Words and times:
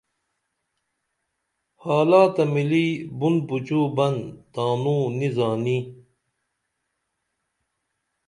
حالاتہ 1.83 2.43
مِلی 2.53 2.85
بُن 3.19 3.35
پچو 3.47 3.81
بن 3.95 4.15
تانوں 4.53 5.03
نی 5.17 5.27
زانی 5.35 5.77